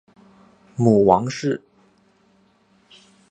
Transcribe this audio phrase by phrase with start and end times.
[0.77, 1.61] 母王氏。